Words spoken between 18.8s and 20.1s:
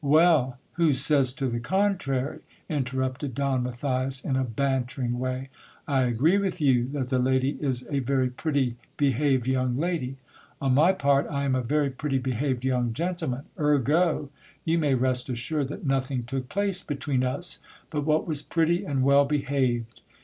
and well behaved.